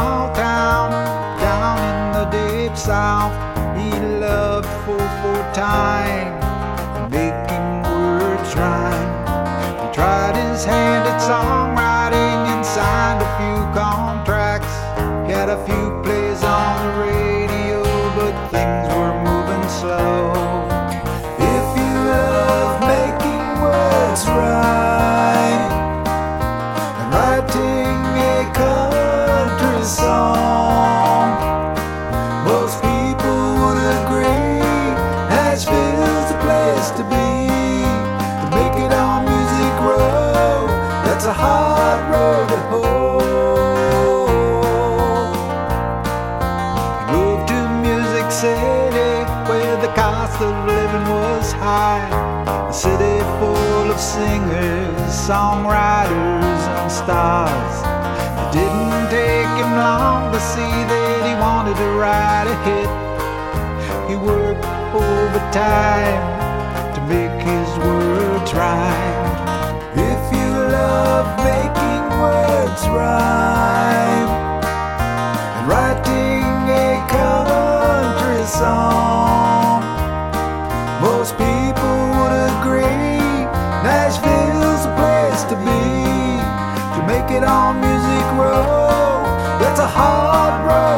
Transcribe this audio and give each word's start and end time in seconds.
small 0.00 0.32
town 0.34 0.90
down 1.38 1.78
in 1.90 2.12
the 2.16 2.24
deep 2.36 2.74
south. 2.74 3.34
He 3.76 3.90
loved 4.18 4.66
four 4.84 5.06
four 5.20 5.42
time, 5.52 6.32
making 7.10 7.66
words 7.82 8.50
rhyme. 8.56 9.12
He 9.80 9.94
tried 9.94 10.36
his 10.36 10.64
hand 10.64 11.06
at 11.06 11.18
song. 11.20 11.69
Song, 29.90 31.26
most 32.46 32.78
people 32.80 33.42
would 33.60 33.80
agree 33.98 34.62
Nashville's 35.34 36.30
the 36.30 36.38
place 36.46 36.90
to 36.94 37.02
be. 37.10 37.30
To 38.40 38.46
make 38.54 38.76
it 38.86 38.92
on 38.94 39.24
Music 39.26 39.74
Row, 39.82 40.68
that's 41.04 41.26
a 41.26 41.32
hard 41.32 42.00
road 42.12 42.46
to 42.50 42.58
hoe. 42.70 43.18
Moved 47.10 47.48
to 47.48 47.58
Music 47.82 48.30
City, 48.30 49.12
where 49.50 49.76
the 49.84 49.90
cost 49.94 50.40
of 50.40 50.54
living 50.66 51.06
was 51.18 51.50
high. 51.50 52.06
A 52.68 52.72
city 52.72 53.18
full 53.40 53.90
of 53.90 53.98
singers, 53.98 55.10
songwriters, 55.28 56.62
and 56.78 56.92
stars. 56.92 57.99
See 60.40 60.74
that 60.92 61.20
he 61.28 61.34
wanted 61.36 61.76
to 61.76 61.88
write 62.00 62.48
a 62.48 62.56
hit. 62.64 62.88
He 64.08 64.16
worked 64.16 64.64
overtime 64.96 66.22
to 66.94 67.00
make 67.12 67.36
his 67.44 67.68
words 67.84 68.50
rhyme. 68.54 69.20
If 69.94 70.22
you 70.32 70.48
love 70.72 71.26
making 71.44 72.04
words 72.24 72.82
rhyme 72.88 74.30
and 75.56 75.64
writing 75.68 76.42
a 76.72 76.88
country 77.12 78.44
song. 78.46 79.84
Most 81.04 81.36
people 81.36 81.96
would 82.16 82.34
agree 82.56 83.44
Nashville's 83.84 84.82
the 84.86 84.92
place 84.96 85.42
to 85.52 85.56
be. 85.68 85.80
To 86.96 87.00
make 87.06 87.28
it 87.30 87.44
on 87.44 87.80
Music 87.80 88.26
Row, 88.40 89.09
that's 89.94 90.89